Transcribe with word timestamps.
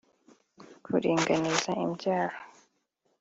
kuringaniza 0.83 1.71
imbyaro 1.83 2.37